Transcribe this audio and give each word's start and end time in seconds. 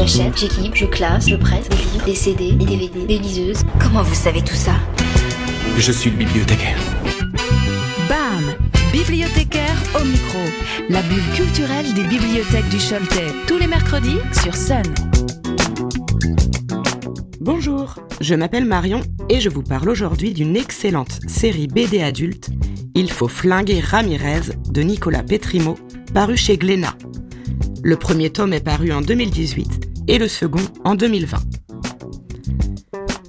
J'achète, 0.00 0.38
j'équipe, 0.38 0.74
je 0.74 0.86
classe, 0.86 1.28
je 1.28 1.36
prête, 1.36 1.68
des 1.68 1.76
livres, 1.76 2.04
des 2.06 2.14
CD, 2.14 2.52
des 2.52 2.64
DVD, 2.64 3.04
des 3.06 3.18
liseuses. 3.18 3.60
Comment 3.78 4.02
vous 4.02 4.14
savez 4.14 4.40
tout 4.40 4.54
ça? 4.54 4.72
Je 5.76 5.92
suis 5.92 6.08
le 6.08 6.16
bibliothécaire. 6.16 6.78
BAM 8.08 8.54
Bibliothécaire 8.94 9.76
au 10.00 10.02
micro. 10.02 10.38
La 10.88 11.02
bulle 11.02 11.22
culturelle 11.34 11.92
des 11.92 12.04
bibliothèques 12.04 12.70
du 12.70 12.78
Choletais. 12.78 13.26
Tous 13.46 13.58
les 13.58 13.66
mercredis 13.66 14.16
sur 14.42 14.56
Sun. 14.56 14.84
Bonjour, 17.38 17.96
je 18.22 18.34
m'appelle 18.34 18.64
Marion 18.64 19.02
et 19.28 19.38
je 19.38 19.50
vous 19.50 19.62
parle 19.62 19.90
aujourd'hui 19.90 20.32
d'une 20.32 20.56
excellente 20.56 21.20
série 21.28 21.66
BD 21.66 22.00
adulte, 22.00 22.48
Il 22.94 23.10
faut 23.10 23.28
flinguer 23.28 23.80
Ramirez 23.80 24.54
de 24.70 24.80
Nicolas 24.80 25.22
Petrimo, 25.22 25.78
paru 26.14 26.38
chez 26.38 26.56
Glénat. 26.56 26.96
Le 27.82 27.96
premier 27.96 28.30
tome 28.30 28.54
est 28.54 28.64
paru 28.64 28.92
en 28.92 29.02
2018 29.02 29.89
et 30.10 30.18
le 30.18 30.26
second 30.26 30.64
en 30.84 30.96
2020. 30.96 31.38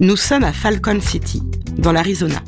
Nous 0.00 0.16
sommes 0.16 0.42
à 0.42 0.52
Falcon 0.52 1.00
City, 1.00 1.40
dans 1.78 1.92
l'Arizona. 1.92 2.42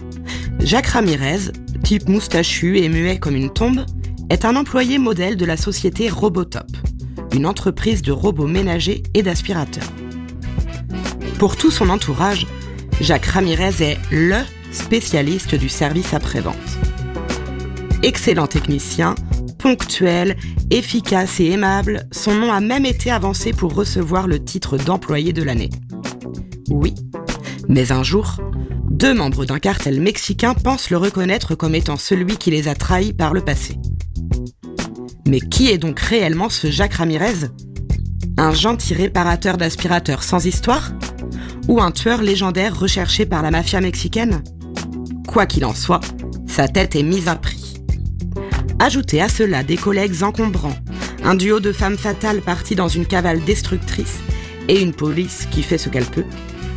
Jacques 0.59 0.89
Ramirez, 0.89 1.53
type 1.85 2.09
moustachu 2.09 2.79
et 2.79 2.89
muet 2.89 3.19
comme 3.21 3.37
une 3.37 3.53
tombe, 3.53 3.87
est 4.31 4.45
un 4.45 4.57
employé 4.57 4.99
modèle 4.99 5.37
de 5.37 5.45
la 5.45 5.57
société 5.57 6.09
Robotop, 6.09 6.67
une 7.33 7.47
entreprise 7.47 8.03
de 8.03 8.11
robots 8.11 8.49
ménagers 8.49 9.05
et 9.15 9.23
d'aspirateurs. 9.23 9.93
Pour 11.39 11.57
tout 11.57 11.71
son 11.71 11.89
entourage, 11.89 12.49
Jacques 13.01 13.27
Ramirez 13.27 13.85
est 13.85 13.99
LE 14.11 14.43
spécialiste 14.73 15.55
du 15.55 15.69
service 15.69 16.13
après-vente. 16.13 16.57
Excellent 18.03 18.49
technicien, 18.49 19.15
ponctuel, 19.65 20.37
efficace 20.71 21.41
et 21.41 21.47
aimable, 21.47 22.07
son 22.13 22.35
nom 22.35 22.53
a 22.53 22.61
même 22.61 22.85
été 22.85 23.11
avancé 23.11 23.55
pour 23.55 23.73
recevoir 23.73 24.27
le 24.27 24.45
titre 24.45 24.77
d'employé 24.77 25.33
de 25.33 25.43
l'année. 25.43 25.71
Oui, 26.69 26.95
mais 27.67 27.91
un 27.91 28.03
jour, 28.03 28.43
deux 28.91 29.15
membres 29.15 29.47
d'un 29.47 29.59
cartel 29.59 30.03
mexicain 30.03 30.53
pensent 30.53 30.91
le 30.91 30.99
reconnaître 30.99 31.55
comme 31.55 31.75
étant 31.75 31.97
celui 31.97 32.37
qui 32.37 32.51
les 32.51 32.69
a 32.69 32.75
trahis 32.75 33.15
par 33.15 33.33
le 33.33 33.41
passé. 33.41 33.79
Mais 35.27 35.41
qui 35.41 35.71
est 35.71 35.79
donc 35.79 35.99
réellement 35.99 36.51
ce 36.51 36.71
Jacques 36.71 36.95
Ramirez? 36.95 37.49
Un 38.37 38.53
gentil 38.53 38.93
réparateur 38.93 39.57
d'aspirateurs 39.57 40.25
sans 40.25 40.45
histoire? 40.45 40.93
Ou 41.69 41.81
un 41.81 41.91
tueur 41.91 42.21
légendaire 42.21 42.79
recherché 42.79 43.25
par 43.25 43.41
la 43.41 43.51
mafia 43.51 43.81
mexicaine? 43.81 44.45
Quoi 45.27 45.47
qu'il 45.47 45.65
en 45.65 45.75
soit, 45.75 46.03
sa 46.47 46.69
tête 46.69 46.97
est 46.97 47.03
mise 47.03 47.29
à 47.29 47.37
prix. 47.37 47.64
Ajoutez 48.79 49.21
à 49.21 49.29
cela 49.29 49.63
des 49.63 49.77
collègues 49.77 50.23
encombrants, 50.23 50.77
un 51.23 51.35
duo 51.35 51.61
de 51.61 51.73
femmes 51.73 51.97
fatales 51.97 52.41
parties 52.41 52.75
dans 52.75 52.89
une 52.89 53.07
cavale 53.07 53.43
destructrice 53.45 54.19
et 54.69 54.83
une 54.83 54.93
police 54.93 55.47
qui 55.51 55.63
fait 55.63 55.79
ce 55.79 55.89
qu'elle 55.89 56.07
peut, 56.07 56.25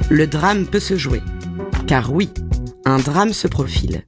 le 0.09 0.27
drame 0.27 0.65
peut 0.65 0.79
se 0.79 0.95
jouer. 0.95 1.21
Car 1.87 2.13
oui, 2.13 2.29
un 2.85 2.99
drame 2.99 3.33
se 3.33 3.47
profile. 3.47 4.03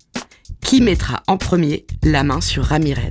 Qui 0.61 0.81
mettra 0.81 1.23
en 1.27 1.37
premier 1.37 1.85
la 2.03 2.23
main 2.23 2.41
sur 2.41 2.63
Ramirez? 2.63 3.09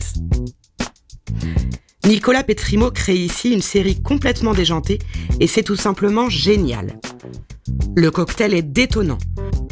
Nicolas 2.07 2.45
Petrimo 2.45 2.91
crée 2.91 3.17
ici 3.17 3.51
une 3.51 3.63
série 3.63 4.01
complètement 4.01 4.55
déjantée 4.55 4.99
et 5.41 5.47
c'est 5.47 5.65
tout 5.65 5.77
simplement 5.77 6.31
génial. 6.31 6.99
Le 7.97 8.11
cocktail 8.11 8.55
est 8.55 8.63
détonnant. 8.63 9.19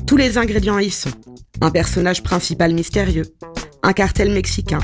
Tous 0.06 0.16
les 0.16 0.36
ingrédients 0.36 0.78
y 0.78 0.90
sont. 0.90 1.12
Un 1.60 1.70
personnage 1.70 2.22
principal 2.22 2.74
mystérieux, 2.74 3.24
un 3.86 3.92
cartel 3.92 4.32
mexicain, 4.32 4.80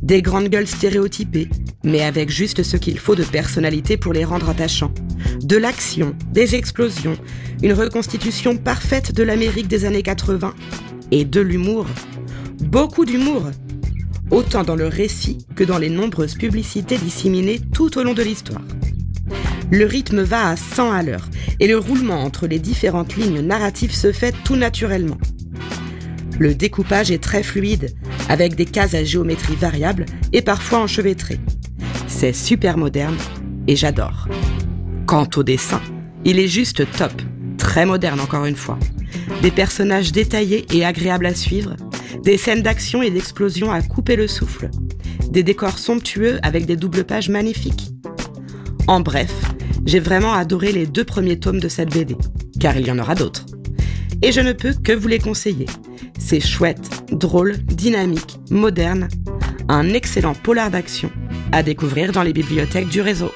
des 0.00 0.22
grandes 0.22 0.48
gueules 0.48 0.68
stéréotypées, 0.68 1.48
mais 1.82 2.02
avec 2.02 2.30
juste 2.30 2.62
ce 2.62 2.76
qu'il 2.76 3.00
faut 3.00 3.16
de 3.16 3.24
personnalité 3.24 3.96
pour 3.96 4.12
les 4.12 4.24
rendre 4.24 4.48
attachants, 4.48 4.94
de 5.42 5.56
l'action, 5.56 6.14
des 6.30 6.54
explosions, 6.54 7.16
une 7.64 7.72
reconstitution 7.72 8.56
parfaite 8.56 9.12
de 9.12 9.24
l'Amérique 9.24 9.66
des 9.66 9.86
années 9.86 10.04
80 10.04 10.54
et 11.10 11.24
de 11.24 11.40
l'humour. 11.40 11.86
Beaucoup 12.60 13.04
d'humour, 13.04 13.50
autant 14.30 14.62
dans 14.62 14.76
le 14.76 14.86
récit 14.86 15.38
que 15.56 15.64
dans 15.64 15.78
les 15.78 15.90
nombreuses 15.90 16.36
publicités 16.36 16.96
disséminées 16.96 17.60
tout 17.72 17.98
au 17.98 18.04
long 18.04 18.14
de 18.14 18.22
l'histoire. 18.22 18.62
Le 19.72 19.84
rythme 19.84 20.22
va 20.22 20.50
à 20.50 20.56
100 20.56 20.92
à 20.92 21.02
l'heure 21.02 21.28
et 21.58 21.66
le 21.66 21.78
roulement 21.78 22.22
entre 22.22 22.46
les 22.46 22.60
différentes 22.60 23.16
lignes 23.16 23.40
narratives 23.40 23.96
se 23.96 24.12
fait 24.12 24.34
tout 24.44 24.54
naturellement. 24.54 25.18
Le 26.38 26.54
découpage 26.54 27.10
est 27.12 27.22
très 27.22 27.44
fluide, 27.44 27.94
avec 28.28 28.54
des 28.54 28.64
cases 28.64 28.94
à 28.94 29.04
géométrie 29.04 29.56
variable 29.56 30.06
et 30.32 30.42
parfois 30.42 30.80
enchevêtrées. 30.80 31.40
C'est 32.06 32.32
super 32.32 32.76
moderne 32.76 33.16
et 33.66 33.76
j'adore. 33.76 34.28
Quant 35.06 35.28
au 35.36 35.42
dessin, 35.42 35.80
il 36.24 36.38
est 36.38 36.48
juste 36.48 36.90
top, 36.96 37.12
très 37.58 37.86
moderne 37.86 38.20
encore 38.20 38.46
une 38.46 38.56
fois. 38.56 38.78
Des 39.42 39.50
personnages 39.50 40.12
détaillés 40.12 40.66
et 40.72 40.84
agréables 40.84 41.26
à 41.26 41.34
suivre, 41.34 41.76
des 42.22 42.38
scènes 42.38 42.62
d'action 42.62 43.02
et 43.02 43.10
d'explosion 43.10 43.70
à 43.70 43.82
couper 43.82 44.16
le 44.16 44.26
souffle, 44.26 44.70
des 45.30 45.42
décors 45.42 45.78
somptueux 45.78 46.38
avec 46.42 46.66
des 46.66 46.76
doubles 46.76 47.04
pages 47.04 47.28
magnifiques. 47.28 47.90
En 48.86 49.00
bref, 49.00 49.32
j'ai 49.84 50.00
vraiment 50.00 50.32
adoré 50.32 50.72
les 50.72 50.86
deux 50.86 51.04
premiers 51.04 51.38
tomes 51.38 51.60
de 51.60 51.68
cette 51.68 51.92
BD, 51.92 52.16
car 52.60 52.76
il 52.76 52.86
y 52.86 52.90
en 52.90 52.98
aura 52.98 53.14
d'autres. 53.14 53.44
Et 54.22 54.32
je 54.32 54.40
ne 54.40 54.52
peux 54.52 54.72
que 54.74 54.92
vous 54.92 55.08
les 55.08 55.18
conseiller. 55.18 55.66
C'est 56.18 56.40
chouette, 56.40 56.90
drôle, 57.10 57.56
dynamique, 57.58 58.38
moderne, 58.50 59.08
un 59.68 59.88
excellent 59.90 60.34
polar 60.34 60.70
d'action 60.70 61.10
à 61.52 61.62
découvrir 61.62 62.12
dans 62.12 62.22
les 62.22 62.32
bibliothèques 62.32 62.88
du 62.88 63.00
réseau. 63.00 63.32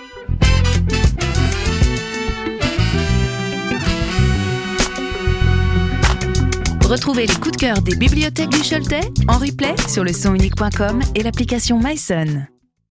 Retrouvez 6.89 7.27
les 7.27 7.34
coups 7.34 7.53
de 7.53 7.56
cœur 7.59 7.83
des 7.83 7.97
bibliothèques 7.97 8.49
du 8.49 8.60
Choletais 8.60 9.12
en 9.28 9.37
replay 9.39 9.75
sur 9.89 10.05
le 10.05 10.12
sonunique.com 10.12 11.00
et 11.15 11.22
l'application 11.22 11.78
MySun. 11.78 12.47